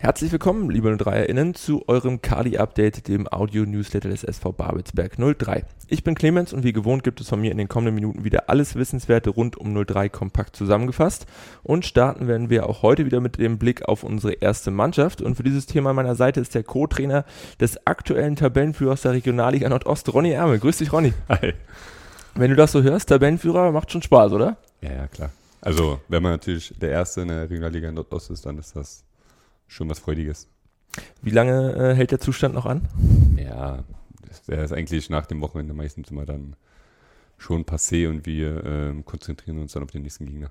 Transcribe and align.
Herzlich 0.00 0.30
willkommen, 0.30 0.70
liebe 0.70 0.88
03erInnen, 0.90 1.54
zu 1.54 1.82
eurem 1.88 2.22
Kali-Update, 2.22 3.08
dem 3.08 3.26
Audio-Newsletter 3.26 4.08
des 4.08 4.22
SV 4.22 4.52
Babelsberg 4.52 5.16
03. 5.18 5.64
Ich 5.88 6.04
bin 6.04 6.14
Clemens 6.14 6.52
und 6.52 6.62
wie 6.62 6.72
gewohnt 6.72 7.02
gibt 7.02 7.20
es 7.20 7.28
von 7.28 7.40
mir 7.40 7.50
in 7.50 7.58
den 7.58 7.68
kommenden 7.68 7.96
Minuten 7.96 8.22
wieder 8.22 8.48
alles 8.48 8.76
Wissenswerte 8.76 9.30
rund 9.30 9.56
um 9.56 9.74
03 9.74 10.08
kompakt 10.08 10.54
zusammengefasst. 10.54 11.26
Und 11.64 11.84
starten 11.84 12.28
werden 12.28 12.48
wir 12.48 12.68
auch 12.68 12.82
heute 12.82 13.06
wieder 13.06 13.20
mit 13.20 13.38
dem 13.38 13.58
Blick 13.58 13.88
auf 13.88 14.04
unsere 14.04 14.34
erste 14.34 14.70
Mannschaft. 14.70 15.20
Und 15.20 15.34
für 15.34 15.42
dieses 15.42 15.66
Thema 15.66 15.90
an 15.90 15.96
meiner 15.96 16.14
Seite 16.14 16.38
ist 16.38 16.54
der 16.54 16.62
Co-Trainer 16.62 17.24
des 17.58 17.84
aktuellen 17.84 18.36
Tabellenführers 18.36 19.02
der 19.02 19.14
Regionalliga 19.14 19.68
Nordost, 19.68 20.14
Ronny 20.14 20.30
Ärmel. 20.30 20.60
Grüß 20.60 20.78
dich, 20.78 20.92
Ronny. 20.92 21.12
Hi. 21.28 21.54
Wenn 22.36 22.50
du 22.50 22.56
das 22.56 22.70
so 22.70 22.84
hörst, 22.84 23.08
Tabellenführer 23.08 23.72
macht 23.72 23.90
schon 23.90 24.02
Spaß, 24.02 24.30
oder? 24.30 24.58
Ja, 24.80 24.92
ja, 24.92 25.06
klar. 25.08 25.30
Also, 25.60 25.98
wenn 26.06 26.22
man 26.22 26.30
natürlich 26.30 26.72
der 26.80 26.90
Erste 26.90 27.22
in 27.22 27.28
der 27.28 27.50
Regionalliga 27.50 27.90
Nordost 27.90 28.30
ist, 28.30 28.46
dann 28.46 28.58
ist 28.58 28.76
das 28.76 29.02
schon 29.68 29.88
was 29.88 30.00
Freudiges. 30.00 30.48
Wie 31.22 31.30
lange 31.30 31.74
äh, 31.74 31.94
hält 31.94 32.10
der 32.10 32.20
Zustand 32.20 32.54
noch 32.54 32.66
an? 32.66 32.88
Ja, 33.36 33.84
der 34.48 34.64
ist 34.64 34.72
eigentlich 34.72 35.10
nach 35.10 35.26
dem 35.26 35.40
Wochenende 35.40 35.74
meistens 35.74 36.10
immer 36.10 36.26
dann 36.26 36.56
schon 37.36 37.64
passé 37.64 38.08
und 38.08 38.26
wir 38.26 38.64
äh, 38.64 39.02
konzentrieren 39.04 39.58
uns 39.58 39.72
dann 39.72 39.84
auf 39.84 39.90
den 39.90 40.02
nächsten 40.02 40.26
Gegner. 40.26 40.50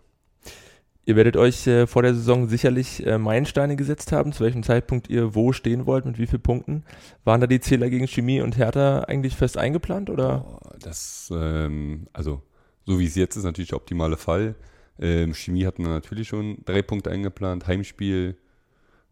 Ihr 1.06 1.16
werdet 1.16 1.38
euch 1.38 1.66
äh, 1.68 1.88
vor 1.88 2.02
der 2.02 2.14
Saison 2.14 2.50
sicherlich 2.50 3.06
äh, 3.06 3.18
Meilensteine 3.18 3.78
gesetzt 3.78 4.12
haben, 4.12 4.34
zu 4.34 4.44
welchem 4.44 4.64
Zeitpunkt 4.64 5.10
ihr 5.10 5.36
wo 5.36 5.54
stehen 5.54 5.86
wollt, 5.86 6.06
mit 6.06 6.18
wie 6.18 6.28
vielen 6.28 6.42
Punkten. 6.42 6.84
Waren 7.24 7.40
da 7.40 7.48
die 7.48 7.62
Zähler 7.62 7.90
gegen 7.90 8.08
Chemie 8.08 8.42
und 8.42 8.58
Hertha 8.58 9.00
eigentlich 9.02 9.36
fest 9.36 9.58
eingeplant? 9.58 10.10
Oder? 10.10 10.46
Oh, 10.46 10.76
das, 10.80 11.32
ähm, 11.34 12.08
also 12.12 12.42
so 12.86 13.00
wie 13.00 13.06
es 13.06 13.16
jetzt 13.16 13.38
ist, 13.38 13.44
natürlich 13.44 13.70
der 13.70 13.78
optimale 13.78 14.18
Fall. 14.18 14.56
Ähm, 15.00 15.34
Chemie 15.34 15.66
hatten 15.66 15.84
wir 15.84 15.90
natürlich 15.90 16.28
schon 16.28 16.58
drei 16.66 16.82
Punkte 16.82 17.10
eingeplant, 17.10 17.68
Heimspiel, 17.68 18.36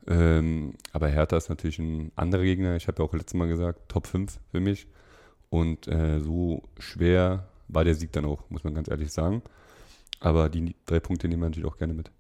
ähm, 0.08 0.74
aber 0.92 1.08
Hertha 1.08 1.38
ist 1.38 1.50
natürlich 1.50 1.80
ein 1.80 2.12
anderer 2.16 2.44
Gegner. 2.44 2.76
Ich 2.76 2.88
habe 2.88 3.02
ja 3.02 3.08
auch 3.08 3.14
letztes 3.14 3.34
Mal 3.34 3.48
gesagt, 3.48 3.90
Top 3.90 4.08
5 4.08 4.40
für 4.52 4.60
mich. 4.60 4.88
Und 5.50 5.88
äh, 5.88 6.20
so 6.20 6.64
schwer 6.80 7.48
war 7.68 7.84
der 7.84 7.96
Sieg 7.96 8.12
dann 8.12 8.26
auch, 8.26 8.50
muss 8.50 8.64
man 8.64 8.76
ganz 8.76 8.90
ehrlich 8.90 9.12
sagen. 9.12 9.42
Aber 10.20 10.50
die 10.50 10.76
drei 10.86 11.00
Punkte 11.00 11.28
nehmen 11.28 11.42
wir 11.42 11.50
natürlich 11.50 11.70
auch 11.70 11.78
gerne 11.78 11.94
mit. 11.94 12.12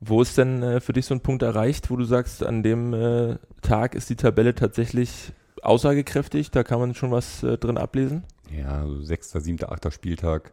Wo 0.00 0.20
ist 0.20 0.36
denn 0.38 0.62
äh, 0.62 0.80
für 0.80 0.92
dich 0.92 1.06
so 1.06 1.14
ein 1.14 1.20
Punkt 1.20 1.42
erreicht, 1.42 1.90
wo 1.90 1.96
du 1.96 2.04
sagst, 2.04 2.42
an 2.42 2.62
dem 2.62 2.92
äh, 2.92 3.38
Tag 3.60 3.94
ist 3.94 4.10
die 4.10 4.16
Tabelle 4.16 4.54
tatsächlich 4.54 5.32
aussagekräftig? 5.62 6.50
Da 6.50 6.64
kann 6.64 6.80
man 6.80 6.94
schon 6.94 7.12
was 7.12 7.42
äh, 7.42 7.56
drin 7.56 7.78
ablesen? 7.78 8.24
Ja, 8.50 8.84
so 8.86 9.00
sechster, 9.00 9.40
siebter, 9.40 9.70
achter 9.70 9.90
Spieltag. 9.90 10.52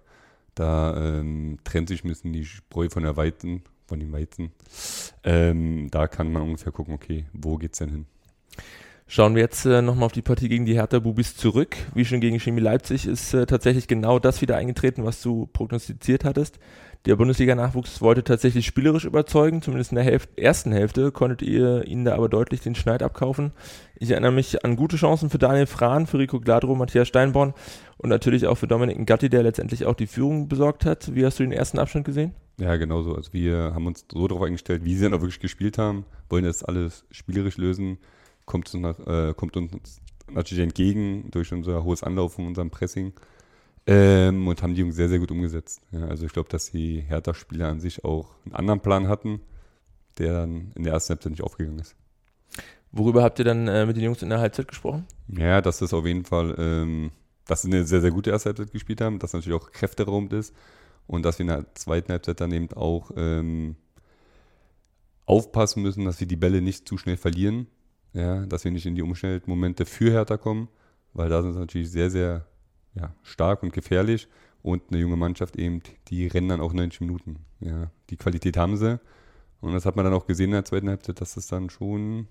Da 0.55 0.95
ähm, 0.97 1.57
trennt 1.63 1.89
sich 1.89 2.03
ein 2.03 2.09
bisschen 2.09 2.33
die 2.33 2.45
Spreu 2.45 2.89
von 2.89 3.03
der 3.03 3.17
Weiten, 3.17 3.63
von 3.89 3.99
dem 3.99 4.13
Weizen. 4.13 4.51
Ähm, 5.23 5.89
da 5.91 6.07
kann 6.07 6.31
man 6.31 6.43
ungefähr 6.43 6.71
gucken, 6.71 6.93
okay, 6.93 7.25
wo 7.33 7.57
geht's 7.57 7.79
denn 7.79 7.89
hin? 7.89 8.05
Schauen 9.11 9.33
wir 9.33 9.41
jetzt 9.41 9.65
äh, 9.65 9.81
nochmal 9.81 10.05
auf 10.05 10.11
die 10.11 10.21
Partie 10.21 10.49
gegen 10.49 10.65
die 10.65 10.75
Hertha 10.75 10.99
Bubis 10.99 11.35
zurück. 11.35 11.75
Wie 11.95 12.05
schon 12.05 12.21
gegen 12.21 12.39
Chemie 12.39 12.61
Leipzig 12.61 13.07
ist 13.07 13.33
äh, 13.33 13.47
tatsächlich 13.47 13.87
genau 13.87 14.19
das 14.19 14.39
wieder 14.41 14.55
eingetreten, 14.55 15.03
was 15.03 15.19
du 15.21 15.47
prognostiziert 15.47 16.23
hattest. 16.23 16.59
Der 17.05 17.15
Bundesliga-Nachwuchs 17.15 18.01
wollte 18.01 18.23
tatsächlich 18.23 18.67
spielerisch 18.67 19.05
überzeugen, 19.05 19.63
zumindest 19.63 19.93
in 19.93 19.95
der 19.95 20.03
Hälfte, 20.03 20.37
ersten 20.39 20.73
Hälfte 20.73 21.11
konntet 21.11 21.41
ihr 21.41 21.87
ihnen 21.87 22.05
da 22.05 22.13
aber 22.13 22.29
deutlich 22.29 22.59
den 22.59 22.75
Schneid 22.75 23.01
abkaufen. 23.01 23.53
Ich 23.97 24.11
erinnere 24.11 24.33
mich 24.33 24.63
an 24.63 24.75
gute 24.75 24.97
Chancen 24.97 25.29
für 25.29 25.39
Daniel 25.39 25.65
Frahn, 25.65 26.05
für 26.05 26.19
Rico 26.19 26.39
Gladro, 26.39 26.75
Matthias 26.75 27.07
Steinborn 27.07 27.53
und 27.97 28.09
natürlich 28.09 28.45
auch 28.45 28.59
für 28.59 28.67
Dominik 28.67 29.07
Gatti, 29.07 29.29
der 29.29 29.43
letztendlich 29.43 29.85
auch 29.85 29.95
die 29.95 30.07
Führung 30.07 30.49
besorgt 30.49 30.85
hat. 30.85 31.15
Wie 31.15 31.25
hast 31.25 31.39
du 31.39 31.43
den 31.43 31.53
ersten 31.53 31.79
Abschnitt 31.79 32.05
gesehen? 32.05 32.35
Ja, 32.59 32.75
genau 32.75 33.01
so. 33.01 33.15
Also 33.15 33.31
wir 33.33 33.71
haben 33.73 33.87
uns 33.87 34.05
so 34.11 34.27
darauf 34.27 34.43
eingestellt, 34.43 34.83
wie 34.83 34.95
sie 34.95 35.03
dann 35.03 35.13
auch 35.13 35.21
wirklich 35.21 35.39
gespielt 35.39 35.77
haben, 35.77 36.05
wollen 36.29 36.43
das 36.43 36.63
alles 36.63 37.05
spielerisch 37.09 37.57
lösen, 37.57 37.97
kommt 38.45 38.73
uns, 38.73 38.81
nach, 38.81 38.99
äh, 39.07 39.33
kommt 39.33 39.55
uns 39.55 40.01
natürlich 40.29 40.63
entgegen 40.63 41.31
durch 41.31 41.53
unser 41.53 41.83
hohes 41.83 42.03
Anlaufen, 42.03 42.45
unserem 42.45 42.69
Pressing. 42.69 43.13
Ähm, 43.87 44.47
und 44.47 44.61
haben 44.61 44.75
die 44.75 44.81
Jungs 44.81 44.95
sehr, 44.95 45.09
sehr 45.09 45.19
gut 45.19 45.31
umgesetzt. 45.31 45.81
Ja, 45.91 46.05
also 46.07 46.25
ich 46.25 46.33
glaube, 46.33 46.49
dass 46.49 46.69
die 46.71 46.99
Hertha-Spieler 46.99 47.69
an 47.69 47.79
sich 47.79 48.03
auch 48.03 48.35
einen 48.45 48.55
anderen 48.55 48.81
Plan 48.81 49.07
hatten, 49.07 49.39
der 50.17 50.33
dann 50.33 50.73
in 50.75 50.83
der 50.83 50.93
ersten 50.93 51.11
Halbzeit 51.11 51.31
nicht 51.31 51.43
aufgegangen 51.43 51.79
ist. 51.79 51.95
Worüber 52.91 53.23
habt 53.23 53.39
ihr 53.39 53.45
dann 53.45 53.67
äh, 53.67 53.85
mit 53.85 53.95
den 53.95 54.03
Jungs 54.03 54.21
in 54.21 54.29
der 54.29 54.39
Halbzeit 54.39 54.67
gesprochen? 54.67 55.05
Ja, 55.29 55.61
dass 55.61 55.81
es 55.81 55.93
auf 55.93 56.05
jeden 56.05 56.25
Fall, 56.25 56.55
ähm, 56.57 57.11
dass 57.47 57.61
sie 57.61 57.69
eine 57.69 57.85
sehr, 57.85 58.01
sehr 58.01 58.11
gute 58.11 58.31
erste 58.31 58.49
Halbzeit 58.49 58.73
gespielt 58.73 58.99
haben, 59.01 59.17
dass 59.17 59.33
natürlich 59.33 59.59
auch 59.59 59.71
kräfteraumt 59.71 60.33
ist 60.33 60.53
und 61.09 61.25
dass 61.25 61.39
wir 61.39 61.43
in 61.43 61.47
der 61.47 61.65
zweiten 61.73 62.11
Halbzeit 62.11 62.39
dann 62.39 62.51
eben 62.51 62.71
auch 62.73 63.09
ähm, 63.15 63.75
aufpassen 65.25 65.81
müssen, 65.81 66.05
dass 66.05 66.19
wir 66.19 66.27
die 66.27 66.35
Bälle 66.35 66.61
nicht 66.61 66.87
zu 66.87 66.99
schnell 66.99 67.17
verlieren, 67.17 67.65
ja, 68.13 68.45
dass 68.45 68.63
wir 68.63 68.69
nicht 68.69 68.85
in 68.85 68.93
die 68.93 69.01
Umschaltmomente 69.01 69.87
für 69.87 70.11
Hertha 70.11 70.37
kommen, 70.37 70.69
weil 71.13 71.27
da 71.27 71.41
sind 71.41 71.53
sie 71.53 71.59
natürlich 71.59 71.89
sehr, 71.89 72.11
sehr 72.11 72.45
ja, 72.93 73.15
stark 73.23 73.63
und 73.63 73.73
gefährlich 73.73 74.27
und 74.61 74.83
eine 74.91 74.99
junge 74.99 75.15
Mannschaft 75.15 75.55
eben, 75.55 75.81
die 76.09 76.27
rennen 76.27 76.49
dann 76.49 76.61
auch 76.61 76.73
90 76.73 77.01
Minuten. 77.01 77.37
Ja, 77.59 77.89
die 78.11 78.17
Qualität 78.17 78.55
haben 78.55 78.77
sie 78.77 78.99
und 79.61 79.73
das 79.73 79.87
hat 79.87 79.95
man 79.95 80.05
dann 80.05 80.13
auch 80.13 80.27
gesehen 80.27 80.49
in 80.49 80.51
der 80.51 80.65
zweiten 80.65 80.89
Halbzeit, 80.89 81.19
dass 81.21 81.33
das 81.33 81.47
dann 81.47 81.71
schon, 81.71 82.27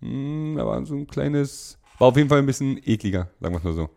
mh, 0.00 0.08
hm, 0.08 0.54
da 0.56 0.64
war 0.66 0.86
so 0.86 0.94
ein 0.94 1.06
kleines, 1.06 1.78
war 1.98 2.08
auf 2.08 2.16
jeden 2.16 2.30
Fall 2.30 2.38
ein 2.38 2.46
bisschen 2.46 2.80
ekliger, 2.82 3.28
sagen 3.40 3.54
wir 3.54 3.58
es 3.58 3.64
mal 3.64 3.74
so. 3.74 3.90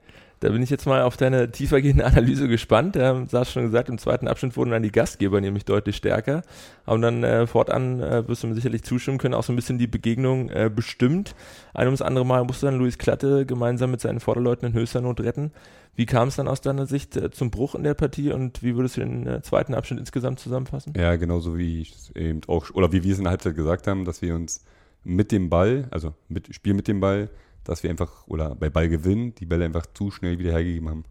Da 0.44 0.50
bin 0.50 0.62
ich 0.62 0.70
jetzt 0.70 0.86
mal 0.86 1.04
auf 1.04 1.16
deine 1.16 1.52
tiefergehende 1.52 2.04
Analyse 2.06 2.50
gespannt. 2.50 2.98
Ja, 2.98 3.14
du 3.14 3.38
hast 3.38 3.54
schon 3.54 3.64
gesagt, 3.64 3.88
im 3.88 3.98
zweiten 3.98 4.28
Abschnitt 4.28 4.58
wurden 4.58 4.72
dann 4.72 4.84
die 4.84 4.92
Gastgeber 4.92 5.40
nämlich 5.40 5.64
deutlich 5.64 5.96
stärker. 5.96 6.42
Aber 6.86 7.00
dann 7.00 7.24
äh, 7.24 7.48
fortan 7.48 8.02
äh, 8.02 8.28
wirst 8.28 8.44
du 8.44 8.48
mir 8.48 8.56
sicherlich 8.56 8.84
zustimmen 8.84 9.20
können, 9.20 9.36
auch 9.36 9.46
so 9.46 9.54
ein 9.54 9.56
bisschen 9.56 9.78
die 9.78 9.88
Begegnung 9.88 10.50
äh, 10.50 10.70
bestimmt. 10.70 11.34
Ein 11.74 11.88
ums 11.88 12.02
andere 12.02 12.26
Mal 12.26 12.44
musste 12.44 12.66
dann 12.66 12.78
Luis 12.78 12.98
Klatte 12.98 13.46
gemeinsam 13.46 13.92
mit 13.92 14.02
seinen 14.02 14.20
Vorderleuten 14.20 14.68
in 14.68 14.74
höchster 14.74 15.00
Not 15.00 15.22
retten. 15.22 15.54
Wie 15.96 16.06
kam 16.06 16.28
es 16.28 16.36
dann 16.36 16.50
aus 16.50 16.60
deiner 16.60 16.88
Sicht 16.88 17.16
äh, 17.16 17.31
zum 17.31 17.50
Bruch 17.50 17.74
in 17.74 17.84
der 17.84 17.94
Partie 17.94 18.34
und 18.34 18.64
wie 18.64 18.75
würdest 18.75 18.98
du 18.98 19.00
den 19.00 19.25
äh, 19.25 19.42
zweiten 19.44 19.74
Abschnitt 19.74 20.02
insgesamt 20.02 20.42
zusammenfassen? 20.42 20.94
Ja, 20.98 21.16
genauso 21.16 21.58
wie 21.58 21.80
ich 21.80 21.96
es 21.96 22.10
eben 22.18 22.42
auch, 22.48 22.70
oder 22.74 22.92
wie 22.92 23.06
wir 23.06 23.14
es 23.14 23.18
in 23.18 23.24
der 23.24 23.31
Halbzeit 23.31 23.56
gesagt 23.56 23.88
haben, 23.88 24.04
dass 24.04 24.22
wir 24.22 24.36
uns 24.36 24.66
mit 25.06 25.31
dem 25.31 25.50
Ball, 25.50 25.88
also 25.92 26.14
mit 26.28 26.54
Spiel 26.54 26.74
mit 26.74 26.90
dem 26.90 27.00
Ball, 27.00 27.30
dass 27.63 27.84
wir 27.84 27.90
einfach, 27.90 28.28
oder 28.28 28.56
bei 28.56 28.69
Ballgewinn, 28.69 29.35
die 29.35 29.46
Bälle 29.46 29.66
einfach 29.66 29.85
zu 29.94 30.12
schnell 30.12 30.40
wieder 30.40 30.51
hergegeben 30.51 30.90
haben. 30.90 31.03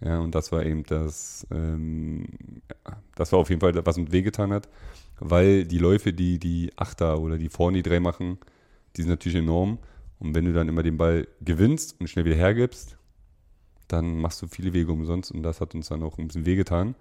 Ja, 0.00 0.20
und 0.20 0.34
das 0.34 0.52
war 0.52 0.64
eben 0.64 0.84
das, 0.84 1.46
ähm, 1.50 2.26
das 3.16 3.32
war 3.32 3.40
auf 3.40 3.48
jeden 3.48 3.60
Fall, 3.60 3.74
was 3.84 3.98
uns 3.98 4.12
wehgetan 4.12 4.52
hat, 4.52 4.68
weil 5.18 5.64
die 5.64 5.78
Läufe, 5.78 6.12
die 6.12 6.38
die 6.38 6.72
Achter 6.76 7.20
oder 7.20 7.36
die 7.36 7.48
vorne 7.48 7.82
die 7.82 7.88
drei 7.88 7.98
machen, 7.98 8.38
die 8.96 9.02
sind 9.02 9.10
natürlich 9.10 9.38
enorm. 9.38 9.78
Und 10.20 10.34
wenn 10.34 10.44
du 10.44 10.52
dann 10.52 10.68
immer 10.68 10.82
den 10.82 10.98
Ball 10.98 11.26
gewinnst 11.40 12.00
und 12.00 12.08
schnell 12.08 12.24
wieder 12.24 12.36
hergibst, 12.36 12.96
dann 13.88 14.20
machst 14.20 14.40
du 14.42 14.46
viele 14.46 14.72
Wege 14.72 14.92
umsonst 14.92 15.32
und 15.32 15.42
das 15.42 15.60
hat 15.60 15.74
uns 15.74 15.88
dann 15.88 16.02
auch 16.02 16.18
ein 16.18 16.28
bisschen 16.28 16.46
wehgetan. 16.46 16.94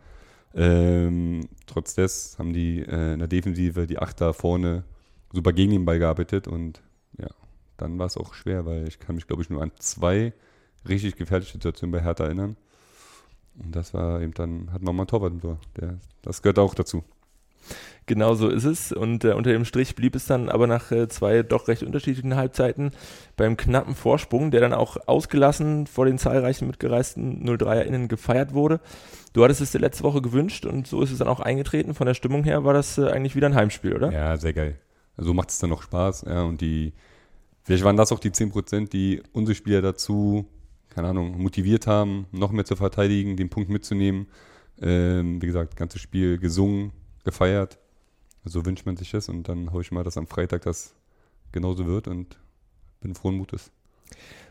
Ähm, 0.55 1.47
trotz 1.65 1.95
des 1.95 2.39
haben 2.39 2.53
die 2.53 2.79
äh, 2.79 3.13
in 3.13 3.19
der 3.19 3.27
Defensive 3.27 3.85
die 3.85 3.99
Achter 3.99 4.33
vorne 4.33 4.83
super 5.33 5.53
gegen 5.53 5.71
den 5.71 5.85
Ball 5.85 5.99
gearbeitet 5.99 6.47
und 6.47 6.81
dann 7.77 7.99
war 7.99 8.07
es 8.07 8.17
auch 8.17 8.33
schwer, 8.33 8.65
weil 8.65 8.87
ich 8.87 8.99
kann 8.99 9.15
mich, 9.15 9.27
glaube 9.27 9.41
ich, 9.41 9.49
nur 9.49 9.61
an 9.61 9.71
zwei 9.79 10.33
richtig 10.87 11.15
gefährliche 11.15 11.53
Situationen 11.53 11.91
bei 11.91 12.01
Hertha 12.01 12.25
erinnern. 12.25 12.55
Und 13.59 13.75
das 13.75 13.93
war 13.93 14.21
eben 14.21 14.33
dann, 14.33 14.71
hat 14.71 14.81
man 14.81 14.95
mal 14.95 15.03
einen 15.03 15.07
Torwart 15.07 15.33
im 15.33 15.41
Tor. 15.41 15.59
Der, 15.79 15.97
das 16.21 16.41
gehört 16.41 16.59
auch 16.59 16.75
dazu. 16.75 17.03
Genau 18.05 18.35
so 18.35 18.47
ist 18.47 18.63
es. 18.63 18.91
Und 18.91 19.25
äh, 19.25 19.33
unter 19.33 19.51
dem 19.51 19.65
Strich 19.65 19.95
blieb 19.95 20.15
es 20.15 20.25
dann 20.25 20.47
aber 20.47 20.67
nach 20.67 20.91
äh, 20.91 21.09
zwei 21.09 21.43
doch 21.43 21.67
recht 21.67 21.83
unterschiedlichen 21.83 22.35
Halbzeiten 22.35 22.91
beim 23.35 23.57
knappen 23.57 23.95
Vorsprung, 23.95 24.51
der 24.51 24.61
dann 24.61 24.73
auch 24.73 24.95
ausgelassen 25.07 25.87
vor 25.87 26.05
den 26.05 26.17
zahlreichen 26.17 26.67
mitgereisten 26.67 27.45
03erInnen 27.45 28.07
gefeiert 28.07 28.53
wurde. 28.53 28.79
Du 29.33 29.43
hattest 29.43 29.59
es 29.59 29.71
dir 29.71 29.79
letzte 29.79 30.03
Woche 30.03 30.21
gewünscht 30.21 30.65
und 30.65 30.87
so 30.87 31.01
ist 31.01 31.11
es 31.11 31.17
dann 31.17 31.27
auch 31.27 31.41
eingetreten. 31.41 31.93
Von 31.93 32.07
der 32.07 32.13
Stimmung 32.13 32.45
her 32.45 32.63
war 32.63 32.73
das 32.73 32.97
äh, 32.97 33.09
eigentlich 33.09 33.35
wieder 33.35 33.47
ein 33.47 33.55
Heimspiel, 33.55 33.93
oder? 33.93 34.11
Ja, 34.11 34.37
sehr 34.37 34.53
geil. 34.53 34.77
So 35.17 35.33
macht 35.33 35.49
es 35.49 35.59
dann 35.59 35.71
noch 35.71 35.81
Spaß. 35.81 36.25
Ja, 36.29 36.43
und 36.43 36.61
die, 36.61 36.93
Vielleicht 37.67 37.83
waren 37.83 37.97
das 37.97 38.13
auch 38.13 38.19
die 38.19 38.31
10%, 38.31 38.87
die 38.87 39.21
unsere 39.33 39.53
Spieler 39.53 39.81
dazu, 39.81 40.45
keine 40.87 41.09
Ahnung, 41.09 41.37
motiviert 41.37 41.85
haben, 41.85 42.25
noch 42.31 42.53
mehr 42.53 42.63
zu 42.63 42.77
verteidigen, 42.77 43.35
den 43.35 43.49
Punkt 43.49 43.69
mitzunehmen. 43.69 44.27
Ähm, 44.81 45.41
wie 45.41 45.47
gesagt, 45.47 45.75
ganzes 45.75 45.99
Spiel 46.01 46.37
gesungen, 46.37 46.93
gefeiert. 47.25 47.77
So 48.45 48.65
wünscht 48.65 48.85
man 48.85 48.95
sich 48.95 49.11
das 49.11 49.27
und 49.27 49.49
dann 49.49 49.73
hoffe 49.73 49.81
ich 49.81 49.91
mal, 49.91 50.05
dass 50.05 50.15
am 50.15 50.27
Freitag 50.27 50.61
das 50.61 50.95
genauso 51.51 51.85
wird 51.87 52.07
und 52.07 52.39
bin 53.01 53.15
frohen 53.15 53.35
Mutes. 53.35 53.69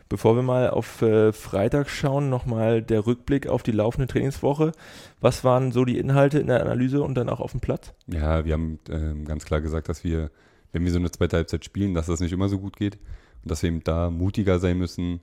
Bevor 0.09 0.35
wir 0.35 0.43
mal 0.43 0.69
auf 0.69 1.01
äh, 1.01 1.33
Freitag 1.33 1.89
schauen, 1.89 2.29
nochmal 2.29 2.83
der 2.83 3.07
Rückblick 3.07 3.47
auf 3.47 3.63
die 3.63 3.71
laufende 3.71 4.05
Trainingswoche. 4.05 4.73
Was 5.21 5.43
waren 5.43 5.71
so 5.71 5.85
die 5.85 5.97
Inhalte 5.97 6.37
in 6.37 6.45
der 6.45 6.61
Analyse 6.61 7.01
und 7.01 7.15
dann 7.15 7.29
auch 7.29 7.39
auf 7.39 7.49
dem 7.49 7.61
Platz? 7.61 7.95
Ja, 8.05 8.45
wir 8.45 8.53
haben 8.53 8.77
ähm, 8.91 9.25
ganz 9.25 9.43
klar 9.43 9.61
gesagt, 9.61 9.89
dass 9.89 10.03
wir 10.03 10.29
wenn 10.71 10.83
wir 10.83 10.91
so 10.91 10.99
eine 10.99 11.11
zweite 11.11 11.37
Halbzeit 11.37 11.65
spielen, 11.65 11.93
dass 11.93 12.07
das 12.07 12.19
nicht 12.19 12.31
immer 12.31 12.49
so 12.49 12.59
gut 12.59 12.75
geht 12.77 12.97
und 13.43 13.51
dass 13.51 13.63
wir 13.63 13.69
eben 13.69 13.83
da 13.83 14.09
mutiger 14.09 14.59
sein 14.59 14.77
müssen, 14.77 15.19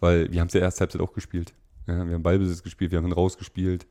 weil 0.00 0.32
wir 0.32 0.40
haben 0.40 0.48
es 0.48 0.54
ja 0.54 0.60
erste 0.60 0.80
Halbzeit 0.80 1.00
auch 1.00 1.12
gespielt. 1.12 1.54
Ja, 1.86 2.06
wir 2.06 2.14
haben 2.14 2.22
Ballbesitz 2.22 2.62
gespielt, 2.62 2.90
wir 2.90 2.98
haben 2.98 3.06
ihn 3.06 3.12
rausgespielt. 3.12 3.86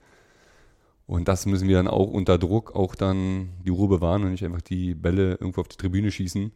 Und 1.08 1.28
das 1.28 1.46
müssen 1.46 1.68
wir 1.68 1.78
dann 1.78 1.88
auch 1.88 2.08
unter 2.08 2.38
Druck 2.38 2.76
auch 2.76 2.96
dann 2.96 3.50
die 3.66 3.70
Ruhe 3.70 3.90
bewahren 3.90 4.24
und 4.24 4.32
nicht 4.32 4.46
einfach 4.46 4.62
die 4.62 4.94
Bälle 4.96 5.32
irgendwo 5.32 5.62
auf 5.62 5.68
die 5.68 5.78
Tribüne 5.78 6.12
schießen. 6.12 6.52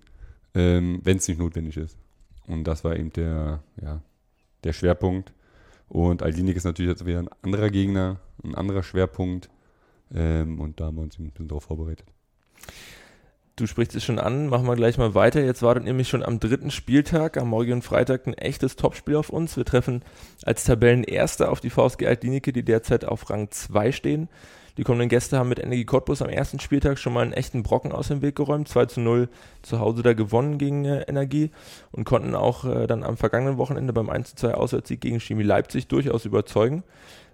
ähm, 0.55 1.01
wenn 1.03 1.17
es 1.17 1.27
nicht 1.27 1.37
notwendig 1.37 1.77
ist. 1.77 1.97
Und 2.47 2.63
das 2.63 2.83
war 2.83 2.95
eben 2.95 3.11
der, 3.13 3.61
ja, 3.81 4.01
der 4.63 4.73
Schwerpunkt. 4.73 5.33
Und 5.87 6.23
Aldinik 6.23 6.55
ist 6.55 6.63
natürlich 6.63 6.89
jetzt 6.89 7.05
wieder 7.05 7.19
ein 7.19 7.29
anderer 7.43 7.69
Gegner, 7.69 8.19
ein 8.43 8.55
anderer 8.55 8.81
Schwerpunkt. 8.81 9.49
Ähm, 10.13 10.59
und 10.59 10.79
da 10.79 10.85
haben 10.85 10.95
wir 10.95 11.03
uns 11.03 11.19
ein 11.19 11.29
bisschen 11.29 11.47
darauf 11.47 11.63
vorbereitet. 11.63 12.07
Du 13.57 13.67
sprichst 13.67 13.95
es 13.95 14.03
schon 14.03 14.19
an, 14.19 14.47
machen 14.47 14.67
wir 14.67 14.75
gleich 14.75 14.97
mal 14.97 15.15
weiter. 15.15 15.41
Jetzt 15.41 15.61
wartet 15.61 15.85
nämlich 15.85 16.09
schon 16.09 16.23
am 16.23 16.41
dritten 16.41 16.71
Spieltag, 16.71 17.37
am 17.37 17.47
morgigen 17.47 17.81
Freitag, 17.81 18.27
ein 18.27 18.33
echtes 18.33 18.75
Topspiel 18.75 19.15
auf 19.15 19.29
uns. 19.29 19.55
Wir 19.55 19.63
treffen 19.63 20.01
als 20.43 20.65
Tabellenerster 20.65 21.49
auf 21.49 21.61
die 21.61 21.69
VSG 21.69 22.05
Altlinike, 22.05 22.51
die 22.51 22.63
derzeit 22.63 23.05
auf 23.05 23.29
Rang 23.29 23.49
2 23.49 23.93
stehen. 23.93 24.27
Die 24.75 24.83
kommenden 24.83 25.07
Gäste 25.07 25.39
haben 25.39 25.47
mit 25.47 25.59
Energie 25.59 25.85
Cottbus 25.85 26.21
am 26.21 26.27
ersten 26.27 26.59
Spieltag 26.59 26.99
schon 26.99 27.13
mal 27.13 27.21
einen 27.21 27.31
echten 27.31 27.63
Brocken 27.63 27.93
aus 27.93 28.09
dem 28.09 28.21
Weg 28.21 28.35
geräumt. 28.35 28.67
2 28.67 28.87
zu 28.87 28.99
0 28.99 29.29
zu 29.61 29.79
Hause 29.79 30.03
da 30.03 30.11
gewonnen 30.11 30.57
gegen 30.57 30.83
äh, 30.83 31.03
Energie 31.03 31.51
und 31.93 32.03
konnten 32.03 32.35
auch 32.35 32.65
äh, 32.65 32.87
dann 32.87 33.03
am 33.03 33.15
vergangenen 33.15 33.57
Wochenende 33.57 33.93
beim 33.93 34.09
1 34.09 34.31
zu 34.31 34.35
2 34.35 34.55
Auswärtssieg 34.55 34.99
gegen 34.99 35.21
Chemie 35.21 35.43
Leipzig 35.43 35.87
durchaus 35.87 36.25
überzeugen. 36.25 36.83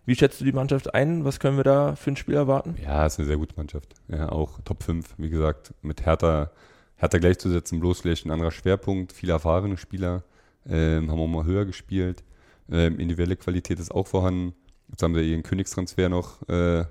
Wie 0.05 0.15
schätzt 0.15 0.41
du 0.41 0.45
die 0.45 0.51
Mannschaft 0.51 0.93
ein? 0.93 1.25
Was 1.25 1.39
können 1.39 1.57
wir 1.57 1.63
da 1.63 1.95
für 1.95 2.11
ein 2.11 2.15
Spiel 2.15 2.35
erwarten? 2.35 2.75
Ja, 2.83 3.05
ist 3.05 3.19
eine 3.19 3.27
sehr 3.27 3.37
gute 3.37 3.55
Mannschaft. 3.55 3.93
Ja, 4.07 4.29
auch 4.29 4.59
Top 4.65 4.83
5, 4.83 5.15
wie 5.17 5.29
gesagt, 5.29 5.73
mit 5.83 6.05
Hertha, 6.05 6.49
Hertha 6.95 7.17
gleichzusetzen, 7.19 7.79
bloß 7.79 8.01
vielleicht 8.01 8.25
ein 8.25 8.31
anderer 8.31 8.51
Schwerpunkt, 8.51 9.13
viele 9.13 9.33
erfahrene 9.33 9.77
Spieler, 9.77 10.23
ähm, 10.67 11.11
haben 11.11 11.19
auch 11.19 11.27
mal 11.27 11.45
höher 11.45 11.65
gespielt. 11.65 12.23
Ähm, 12.71 12.99
individuelle 12.99 13.35
Qualität 13.35 13.79
ist 13.79 13.91
auch 13.91 14.07
vorhanden. 14.07 14.53
Jetzt 14.89 15.03
haben 15.03 15.13
sie 15.13 15.21
ihren 15.21 15.43
Königstransfer 15.43 16.09
noch 16.09 16.47
äh, 16.49 16.85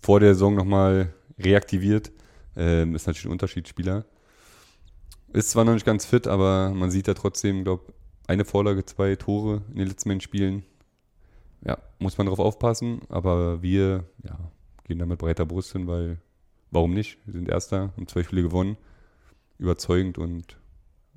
vor 0.00 0.20
der 0.20 0.34
Saison 0.34 0.54
nochmal 0.54 1.12
reaktiviert. 1.38 2.12
Ähm, 2.56 2.94
ist 2.94 3.06
natürlich 3.06 3.26
ein 3.26 3.32
Unterschiedsspieler. 3.32 4.04
Ist 5.32 5.50
zwar 5.50 5.64
noch 5.64 5.74
nicht 5.74 5.86
ganz 5.86 6.06
fit, 6.06 6.28
aber 6.28 6.70
man 6.70 6.90
sieht 6.90 7.08
ja 7.08 7.14
trotzdem, 7.14 7.64
glaube 7.64 7.92
eine 8.26 8.44
Vorlage, 8.44 8.84
zwei 8.86 9.16
Tore 9.16 9.62
in 9.72 9.78
den 9.78 9.88
letzten 9.88 10.20
Spielen. 10.20 10.64
Ja, 11.64 11.78
muss 11.98 12.18
man 12.18 12.26
darauf 12.26 12.40
aufpassen, 12.40 13.00
aber 13.08 13.62
wir 13.62 14.04
ja, 14.22 14.38
gehen 14.84 14.98
da 14.98 15.06
mit 15.06 15.18
breiter 15.18 15.46
Brust 15.46 15.72
hin, 15.72 15.86
weil 15.86 16.18
warum 16.70 16.92
nicht? 16.92 17.18
Wir 17.24 17.32
sind 17.32 17.48
Erster, 17.48 17.92
haben 17.96 18.06
zwei 18.06 18.22
Spiele 18.22 18.42
gewonnen, 18.42 18.76
überzeugend 19.58 20.18
und 20.18 20.58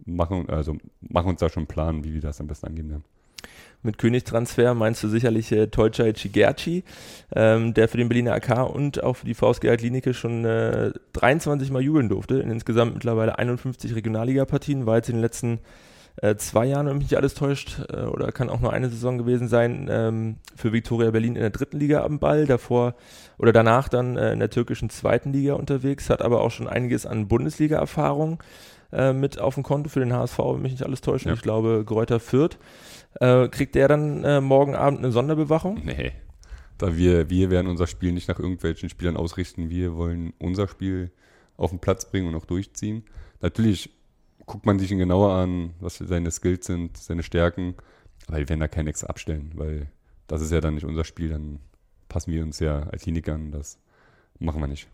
machen, 0.06 0.50
also 0.50 0.78
machen 1.02 1.30
uns 1.30 1.40
da 1.40 1.50
schon 1.50 1.62
einen 1.62 1.68
Plan, 1.68 2.04
wie 2.04 2.14
wir 2.14 2.22
das 2.22 2.40
am 2.40 2.48
besten 2.48 2.68
angehen 2.68 2.90
werden 2.90 3.04
mit 3.84 3.98
Königstransfer 3.98 4.74
meinst 4.74 5.04
du 5.04 5.08
sicherlich 5.08 5.52
äh, 5.52 5.68
Tolcay 5.68 6.14
Chigerci, 6.14 6.84
ähm, 7.36 7.74
der 7.74 7.88
für 7.88 7.98
den 7.98 8.10
Berliner 8.10 8.34
AK 8.34 8.70
und 8.74 9.04
auch 9.04 9.18
für 9.18 9.26
die 9.26 9.34
VSG 9.34 9.76
Klinike 9.78 10.14
schon 10.14 10.46
äh, 10.46 10.92
23 11.14 11.72
Mal 11.72 11.82
jubeln 11.82 12.10
durfte, 12.10 12.40
in 12.40 12.52
insgesamt 12.52 12.94
mittlerweile 12.94 13.38
51 13.38 13.96
Regionalliga-Partien, 13.96 14.86
war 14.86 14.98
jetzt 14.98 15.10
in 15.10 15.16
den 15.16 15.22
letzten 15.22 15.60
äh, 16.22 16.36
zwei 16.36 16.66
Jahren, 16.66 16.88
wenn 16.88 16.98
mich 16.98 17.12
nicht 17.12 17.18
alles 17.18 17.36
täuscht, 17.36 17.80
äh, 17.92 18.02
oder 18.06 18.32
kann 18.32 18.50
auch 18.50 18.60
nur 18.60 18.74
eine 18.74 18.90
Saison 18.90 19.18
gewesen 19.18 19.48
sein, 19.48 19.88
ähm, 19.90 20.38
für 20.56 20.74
Viktoria 20.74 21.12
Berlin 21.12 21.36
in 21.36 21.42
der 21.42 21.52
dritten 21.52 21.80
Liga 21.80 22.04
am 22.04 22.20
Ball, 22.20 22.46
davor 22.46 22.96
oder 23.38 23.52
danach 23.52 23.88
dann 23.88 24.18
äh, 24.18 24.34
in 24.34 24.40
der 24.40 24.50
türkischen 24.50 24.90
zweiten 24.90 25.32
Liga 25.32 25.54
unterwegs, 25.54 26.10
hat 26.10 26.22
aber 26.22 26.42
auch 26.42 26.52
schon 26.52 26.68
einiges 26.68 27.06
an 27.06 27.28
Bundesliga-Erfahrung 27.28 28.42
äh, 28.92 29.14
mit 29.14 29.40
auf 29.40 29.56
dem 29.56 29.64
Konto 29.64 29.90
für 29.90 30.00
den 30.00 30.14
HSV, 30.14 30.40
wenn 30.40 30.62
mich 30.62 30.72
nicht 30.72 30.84
alles 30.84 31.02
täuscht, 31.02 31.26
ja. 31.26 31.34
ich 31.34 31.42
glaube 31.42 31.84
Gräuter 31.86 32.20
Fürth. 32.20 32.58
Äh, 33.20 33.48
kriegt 33.50 33.76
der 33.76 33.88
dann 33.88 34.24
äh, 34.24 34.42
morgen 34.42 34.76
Abend 34.76 35.00
eine 35.00 35.12
Sonderbewachung? 35.12 35.82
Nee. 35.84 36.14
Da 36.78 36.96
wir, 36.96 37.30
wir 37.30 37.50
werden 37.50 37.68
unser 37.68 37.88
Spiel 37.88 38.12
nicht 38.12 38.28
nach 38.28 38.40
irgendwelchen 38.40 38.90
Spielern 38.90 39.18
ausrichten. 39.18 39.70
Wir 39.70 39.96
wollen 39.96 40.34
unser 40.40 40.68
Spiel 40.68 41.12
auf 41.58 41.72
den 41.72 41.80
Platz 41.80 42.10
bringen 42.10 42.28
und 42.28 42.36
auch 42.36 42.46
durchziehen. 42.46 43.04
Natürlich 43.42 43.97
guckt 44.48 44.66
man 44.66 44.80
sich 44.80 44.92
ihn 44.92 44.98
genauer 44.98 45.34
an, 45.34 45.74
was 45.80 45.98
seine 45.98 46.32
Skills 46.32 46.66
sind, 46.66 46.98
seine 46.98 47.22
Stärken. 47.22 47.76
Aber 48.28 48.38
wir 48.38 48.50
werden 48.50 48.62
da 48.62 48.68
keinen 48.68 48.88
extra 48.88 49.08
abstellen, 49.08 49.52
weil 49.56 49.92
das 50.26 50.42
ist 50.42 50.52
ja 50.52 50.60
dann 50.60 50.74
nicht 50.74 50.86
unser 50.86 51.04
Spiel. 51.04 51.30
Dann 51.30 51.60
passen 52.10 52.34
wir 52.34 52.42
uns 52.42 52.60
ja 52.60 52.84
als 52.84 53.04
Klinik 53.04 53.30
an. 53.30 53.52
Das 53.52 53.78
machen 54.40 54.60
wir 54.60 54.68
nicht. 54.68 54.88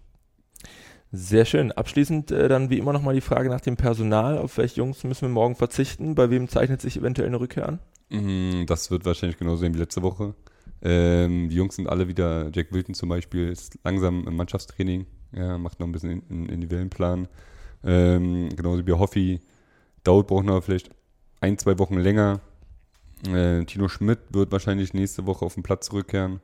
Sehr 1.11 1.45
schön. 1.45 1.71
Abschließend 1.71 2.31
äh, 2.31 2.47
dann 2.47 2.71
wie 2.71 2.79
immer 2.79 2.91
nochmal 2.91 3.13
die 3.13 3.21
Frage 3.21 3.49
nach 3.49 3.61
dem 3.61 3.77
Personal. 3.77 4.39
Auf 4.39 4.57
welche 4.57 4.77
Jungs 4.77 5.03
müssen 5.03 5.21
wir 5.21 5.29
morgen 5.29 5.55
verzichten? 5.55 6.15
Bei 6.15 6.31
wem 6.31 6.49
zeichnet 6.49 6.81
sich 6.81 6.97
eventuell 6.97 7.27
eine 7.27 7.39
Rückkehr 7.39 7.69
an? 7.69 7.79
Mm, 8.09 8.65
das 8.65 8.89
wird 8.89 9.05
wahrscheinlich 9.05 9.37
genauso 9.37 9.61
sein 9.61 9.75
wie 9.75 9.79
letzte 9.79 10.01
Woche. 10.01 10.33
Ähm, 10.81 11.49
die 11.49 11.55
Jungs 11.55 11.75
sind 11.75 11.87
alle 11.87 12.07
wieder, 12.07 12.49
Jack 12.51 12.73
Wilton 12.73 12.95
zum 12.95 13.09
Beispiel, 13.09 13.49
ist 13.49 13.77
langsam 13.83 14.27
im 14.27 14.35
Mannschaftstraining, 14.35 15.05
ja, 15.31 15.57
macht 15.57 15.79
noch 15.79 15.87
ein 15.87 15.91
bisschen 15.91 16.23
einen 16.29 16.49
individuellen 16.49 16.89
Plan. 16.89 17.27
Ähm, 17.83 18.49
genauso 18.55 18.85
wie 18.85 18.93
Hoffi. 18.93 19.41
Daud 20.03 20.27
braucht 20.27 20.45
noch 20.45 20.63
vielleicht 20.63 20.89
ein, 21.41 21.57
zwei 21.57 21.77
Wochen 21.79 21.97
länger. 21.97 22.41
Äh, 23.27 23.63
Tino 23.65 23.87
Schmidt 23.87 24.19
wird 24.31 24.51
wahrscheinlich 24.51 24.93
nächste 24.93 25.25
Woche 25.25 25.45
auf 25.45 25.53
den 25.53 25.63
Platz 25.63 25.87
zurückkehren. 25.87 26.41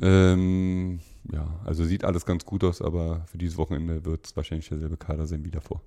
Ähm, 0.00 1.00
ja, 1.32 1.60
also 1.64 1.84
sieht 1.84 2.04
alles 2.04 2.24
ganz 2.24 2.44
gut 2.44 2.64
aus, 2.64 2.80
aber 2.80 3.24
für 3.26 3.38
dieses 3.38 3.58
Wochenende 3.58 4.04
wird 4.04 4.26
es 4.26 4.36
wahrscheinlich 4.36 4.68
derselbe 4.68 4.96
Kader 4.96 5.26
sein 5.26 5.44
wie 5.44 5.50
davor. 5.50 5.82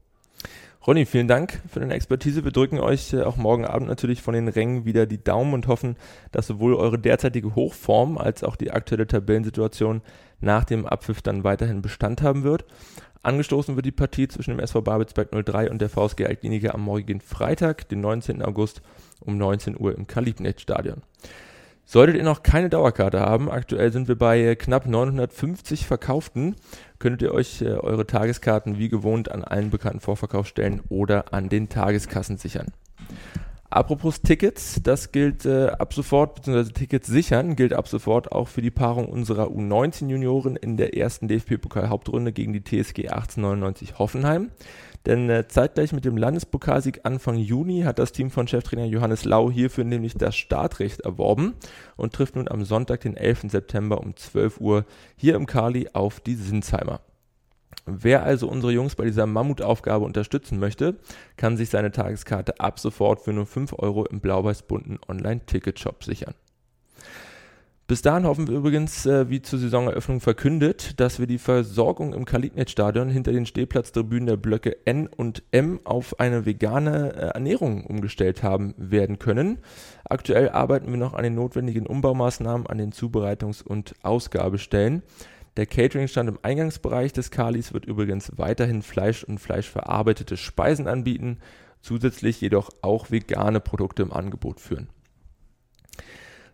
Ronny, 0.88 1.06
vielen 1.06 1.28
Dank 1.28 1.62
für 1.72 1.80
deine 1.80 1.94
Expertise. 1.94 2.44
Wir 2.44 2.52
drücken 2.52 2.80
euch 2.80 3.14
äh, 3.14 3.22
auch 3.22 3.38
morgen 3.38 3.66
Abend 3.66 3.88
natürlich 3.88 4.24
von 4.24 4.34
den 4.34 4.48
Rängen 4.48 4.84
wieder 4.84 5.06
die 5.06 5.24
Daumen 5.24 5.54
und 5.54 5.68
hoffen, 5.68 5.96
dass 6.32 6.48
sowohl 6.48 6.74
eure 6.74 6.98
derzeitige 6.98 7.54
Hochform 7.54 8.18
als 8.18 8.44
auch 8.44 8.56
die 8.56 8.72
aktuelle 8.72 9.06
Tabellensituation 9.06 10.02
nach 10.40 10.64
dem 10.64 10.88
Abpfiff 10.88 11.22
dann 11.22 11.44
weiterhin 11.44 11.84
Bestand 11.84 12.24
haben 12.24 12.44
wird. 12.44 12.66
Angestoßen 13.22 13.76
wird 13.76 13.86
die 13.86 13.92
Partie 13.92 14.28
zwischen 14.28 14.50
dem 14.50 14.60
SV 14.60 14.82
Babelsberg 14.82 15.30
03 15.46 15.70
und 15.70 15.84
der 15.84 15.90
VSG 15.90 16.26
Altlinike 16.26 16.74
am 16.74 16.82
morgigen 16.82 17.22
Freitag, 17.22 17.88
den 17.90 18.02
19. 18.02 18.42
August 18.42 18.82
um 19.20 19.38
19 19.38 19.80
Uhr 19.80 19.96
im 19.96 20.08
Kalibnet-Stadion. 20.08 21.04
Solltet 21.86 22.16
ihr 22.16 22.24
noch 22.24 22.42
keine 22.42 22.70
Dauerkarte 22.70 23.20
haben, 23.20 23.52
aktuell 23.52 23.92
sind 23.92 24.08
wir 24.08 24.18
bei 24.18 24.56
knapp 24.56 24.88
950 24.88 25.86
verkauften, 25.86 26.56
könntet 27.02 27.24
ihr 27.24 27.34
euch 27.34 27.62
äh, 27.62 27.66
eure 27.66 28.08
Tageskarten 28.08 28.78
wie 28.78 28.88
gewohnt 28.88 29.32
an 29.32 29.44
allen 29.44 29.72
bekannten 29.72 30.00
Vorverkaufsstellen 30.00 30.82
oder 30.88 31.34
an 31.34 31.50
den 31.50 31.68
Tageskassen 31.68 32.38
sichern. 32.38 32.68
Apropos 33.72 34.22
Tickets, 34.22 34.82
das 34.84 35.12
gilt 35.12 35.46
äh, 35.46 35.68
ab 35.68 35.94
sofort, 35.94 36.36
beziehungsweise 36.36 36.74
Tickets 36.74 37.08
sichern, 37.08 37.56
gilt 37.56 37.74
ab 37.74 37.88
sofort 37.88 38.32
auch 38.32 38.50
für 38.50 38.62
die 38.62 38.70
Paarung 38.70 39.08
unserer 39.08 39.48
U19-Junioren 39.48 40.58
in 40.58 40.76
der 40.76 40.98
ersten 40.98 41.30
DFB-Pokal-Hauptrunde 41.30 42.34
gegen 42.34 42.52
die 42.52 42.64
TSG 42.64 43.08
1899 43.08 43.98
Hoffenheim. 43.98 44.52
Denn 45.06 45.30
äh, 45.30 45.48
zeitgleich 45.48 45.94
mit 45.94 46.06
dem 46.06 46.18
Landespokalsieg 46.18 47.02
Anfang 47.04 47.38
Juni 47.38 47.82
hat 47.82 47.98
das 47.98 48.12
Team 48.12 48.30
von 48.30 48.48
Cheftrainer 48.48 48.86
Johannes 48.86 49.26
Lau 49.26 49.50
hierfür 49.50 49.84
nämlich 49.84 50.14
das 50.14 50.36
Startrecht 50.36 51.02
erworben 51.02 51.56
und 51.96 52.14
trifft 52.14 52.36
nun 52.36 52.48
am 52.48 52.64
Sonntag, 52.66 53.02
den 53.02 53.18
11. 53.18 53.46
September 53.48 54.00
um 54.00 54.16
12 54.16 54.60
Uhr 54.60 54.86
hier 55.16 55.36
im 55.36 55.48
Kali 55.48 55.90
auf 55.94 56.20
die 56.20 56.36
Sinsheimer. 56.36 57.02
Wer 57.86 58.24
also 58.24 58.48
unsere 58.48 58.72
Jungs 58.72 58.96
bei 58.96 59.06
dieser 59.06 59.26
Mammutaufgabe 59.26 60.06
unterstützen 60.06 60.60
möchte, 60.60 60.98
kann 61.36 61.58
sich 61.58 61.70
seine 61.70 61.92
Tageskarte 61.92 62.60
ab 62.60 62.80
sofort 62.80 63.22
für 63.22 63.34
nur 63.34 63.48
5 63.48 63.74
Euro 63.80 64.06
im 64.06 64.20
blau-weiß-bunten 64.20 65.00
Online-Ticketshop 65.08 66.04
sichern. 66.04 66.36
Bis 67.92 68.02
dahin 68.02 68.26
hoffen 68.26 68.48
wir 68.48 68.56
übrigens, 68.56 69.06
äh, 69.06 69.30
wie 69.30 69.42
zur 69.42 69.60
Saisoneröffnung 69.60 70.22
verkündet, 70.22 70.98
dass 71.02 71.20
wir 71.20 71.28
die 71.28 71.38
Versorgung 71.38 72.14
im 72.14 72.24
Kalitnet-Stadion 72.24 73.10
hinter 73.10 73.34
den 73.34 73.46
Stehplatztribünen 73.46 74.28
der 74.28 74.38
Blöcke 74.38 74.78
N 74.86 75.08
und 75.08 75.44
M 75.52 75.82
auf 75.84 76.18
eine 76.18 76.46
vegane 76.46 77.14
äh, 77.14 77.20
Ernährung 77.34 77.86
umgestellt 77.86 78.44
haben 78.44 78.74
werden 78.78 79.20
können. 79.20 79.58
Aktuell 80.06 80.48
arbeiten 80.48 80.90
wir 80.90 80.98
noch 80.98 81.16
an 81.16 81.24
den 81.24 81.36
notwendigen 81.36 81.86
Umbaumaßnahmen 81.86 82.66
an 82.66 82.78
den 82.78 82.94
Zubereitungs- 82.94 83.62
und 83.62 83.94
Ausgabestellen. 84.04 85.04
Der 85.58 85.66
Cateringstand 85.66 86.30
im 86.30 86.40
Eingangsbereich 86.44 87.12
des 87.12 87.30
Kalis 87.30 87.74
wird 87.74 87.84
übrigens 87.84 88.32
weiterhin 88.38 88.84
Fleisch 88.84 89.26
und 89.26 89.40
fleischverarbeitete 89.40 90.38
Speisen 90.38 90.88
anbieten, 90.88 91.40
zusätzlich 91.82 92.40
jedoch 92.40 92.70
auch 92.82 93.12
vegane 93.12 93.60
Produkte 93.60 94.02
im 94.02 94.14
Angebot 94.14 94.62
führen. 94.62 94.88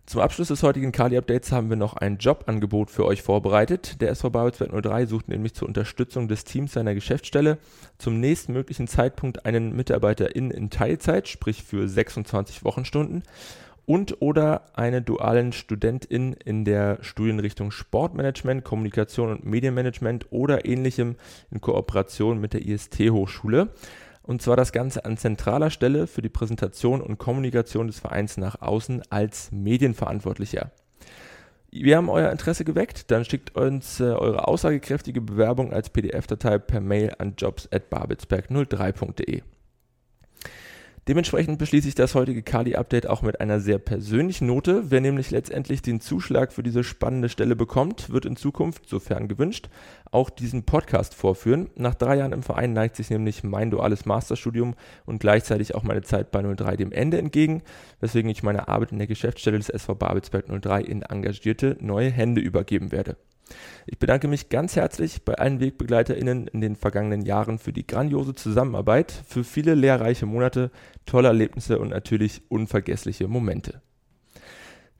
Zum 0.08 0.22
Abschluss 0.22 0.48
des 0.48 0.62
heutigen 0.62 0.90
Kali-Updates 0.90 1.52
haben 1.52 1.68
wir 1.68 1.76
noch 1.76 1.92
ein 1.92 2.16
Jobangebot 2.16 2.90
für 2.90 3.04
euch 3.04 3.20
vorbereitet. 3.20 4.00
Der 4.00 4.08
SV 4.08 4.30
Babelsberg 4.30 4.72
03 4.82 5.04
sucht 5.04 5.28
nämlich 5.28 5.52
zur 5.52 5.68
Unterstützung 5.68 6.28
des 6.28 6.44
Teams 6.44 6.72
seiner 6.72 6.94
Geschäftsstelle 6.94 7.58
zum 7.98 8.18
nächstmöglichen 8.18 8.88
Zeitpunkt 8.88 9.44
einen 9.44 9.76
Mitarbeiter 9.76 10.34
in, 10.34 10.50
in 10.50 10.70
Teilzeit, 10.70 11.28
sprich 11.28 11.62
für 11.62 11.86
26 11.86 12.64
Wochenstunden 12.64 13.22
und 13.84 14.22
oder 14.22 14.62
eine 14.72 15.02
dualen 15.02 15.52
Studentin 15.52 16.32
in 16.32 16.64
der 16.64 16.96
Studienrichtung 17.02 17.70
Sportmanagement, 17.70 18.64
Kommunikation 18.64 19.30
und 19.30 19.44
Medienmanagement 19.44 20.28
oder 20.30 20.64
ähnlichem 20.64 21.16
in 21.50 21.60
Kooperation 21.60 22.40
mit 22.40 22.54
der 22.54 22.64
IST-Hochschule. 22.64 23.68
Und 24.28 24.42
zwar 24.42 24.56
das 24.56 24.72
Ganze 24.72 25.06
an 25.06 25.16
zentraler 25.16 25.70
Stelle 25.70 26.06
für 26.06 26.20
die 26.20 26.28
Präsentation 26.28 27.00
und 27.00 27.16
Kommunikation 27.16 27.86
des 27.86 27.98
Vereins 27.98 28.36
nach 28.36 28.60
außen 28.60 29.04
als 29.08 29.50
Medienverantwortlicher. 29.52 30.70
Wir 31.70 31.96
haben 31.96 32.10
euer 32.10 32.30
Interesse 32.30 32.66
geweckt, 32.66 33.10
dann 33.10 33.24
schickt 33.24 33.56
uns 33.56 34.00
äh, 34.00 34.02
eure 34.02 34.46
aussagekräftige 34.46 35.22
Bewerbung 35.22 35.72
als 35.72 35.88
PDF-Datei 35.88 36.58
per 36.58 36.82
Mail 36.82 37.14
an 37.16 37.36
jobs@babelsberg03.de. 37.38 39.40
Dementsprechend 41.08 41.58
beschließe 41.58 41.88
ich 41.88 41.94
das 41.94 42.14
heutige 42.14 42.42
Kali-Update 42.42 43.06
auch 43.06 43.22
mit 43.22 43.40
einer 43.40 43.60
sehr 43.60 43.78
persönlichen 43.78 44.46
Note. 44.46 44.90
Wer 44.90 45.00
nämlich 45.00 45.30
letztendlich 45.30 45.80
den 45.80 46.02
Zuschlag 46.02 46.52
für 46.52 46.62
diese 46.62 46.84
spannende 46.84 47.30
Stelle 47.30 47.56
bekommt, 47.56 48.10
wird 48.10 48.26
in 48.26 48.36
Zukunft, 48.36 48.86
sofern 48.86 49.26
gewünscht, 49.26 49.70
auch 50.10 50.28
diesen 50.28 50.64
Podcast 50.64 51.14
vorführen. 51.14 51.70
Nach 51.76 51.94
drei 51.94 52.18
Jahren 52.18 52.32
im 52.32 52.42
Verein 52.42 52.74
neigt 52.74 52.94
sich 52.94 53.08
nämlich 53.08 53.42
mein 53.42 53.70
duales 53.70 54.04
Masterstudium 54.04 54.74
und 55.06 55.20
gleichzeitig 55.20 55.74
auch 55.74 55.82
meine 55.82 56.02
Zeit 56.02 56.30
bei 56.30 56.42
03 56.42 56.76
dem 56.76 56.92
Ende 56.92 57.16
entgegen, 57.16 57.62
weswegen 58.00 58.30
ich 58.30 58.42
meine 58.42 58.68
Arbeit 58.68 58.92
in 58.92 58.98
der 58.98 59.06
Geschäftsstelle 59.06 59.56
des 59.56 59.70
SV 59.70 59.94
Babelsberg 59.94 60.44
03 60.60 60.82
in 60.82 61.00
engagierte 61.00 61.78
neue 61.80 62.10
Hände 62.10 62.42
übergeben 62.42 62.92
werde. 62.92 63.16
Ich 63.86 63.98
bedanke 63.98 64.28
mich 64.28 64.48
ganz 64.48 64.76
herzlich 64.76 65.24
bei 65.24 65.34
allen 65.34 65.60
WegbegleiterInnen 65.60 66.48
in 66.48 66.60
den 66.60 66.76
vergangenen 66.76 67.22
Jahren 67.22 67.58
für 67.58 67.72
die 67.72 67.86
grandiose 67.86 68.34
Zusammenarbeit, 68.34 69.12
für 69.26 69.44
viele 69.44 69.74
lehrreiche 69.74 70.26
Monate, 70.26 70.70
tolle 71.06 71.28
Erlebnisse 71.28 71.78
und 71.78 71.88
natürlich 71.88 72.42
unvergessliche 72.48 73.28
Momente. 73.28 73.80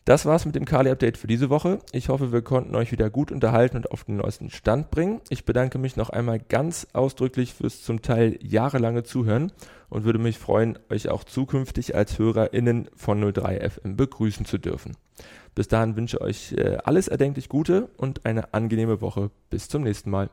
Das 0.09 0.25
war's 0.25 0.47
mit 0.47 0.55
dem 0.55 0.65
Kali-Update 0.65 1.19
für 1.19 1.27
diese 1.27 1.51
Woche. 1.51 1.81
Ich 1.93 2.09
hoffe, 2.09 2.33
wir 2.33 2.41
konnten 2.41 2.75
euch 2.75 2.93
wieder 2.93 3.11
gut 3.11 3.31
unterhalten 3.31 3.77
und 3.77 3.91
auf 3.93 4.05
den 4.05 4.17
neuesten 4.17 4.49
Stand 4.49 4.91
bringen. 4.91 5.21
Ich 5.29 5.45
bedanke 5.45 5.77
mich 5.77 5.97
noch 5.97 6.09
einmal 6.09 6.39
ganz 6.39 6.87
ausdrücklich 6.95 7.53
fürs 7.53 7.83
zum 7.83 8.01
Teil 8.01 8.39
jahrelange 8.41 9.03
Zuhören 9.03 9.53
und 9.91 10.05
würde 10.05 10.19
mich 10.19 10.39
freuen, 10.39 10.79
euch 10.89 11.11
auch 11.11 11.25
zukünftig 11.25 11.95
als 11.95 12.19
HörerInnen 12.19 12.89
von 12.97 13.23
03FM 13.23 13.97
begrüßen 13.97 14.47
zu 14.47 14.57
dürfen. 14.57 14.97
Bis 15.55 15.69
dahin 15.69 15.95
wünsche 15.95 16.17
ich 16.17 16.23
euch 16.23 16.53
äh, 16.53 16.79
alles 16.85 17.09
erdenklich 17.09 17.51
Gute 17.51 17.91
und 17.99 18.25
eine 18.25 18.55
angenehme 18.55 19.03
Woche. 19.03 19.31
Bis 19.51 19.69
zum 19.69 19.83
nächsten 19.83 20.09
Mal. 20.09 20.31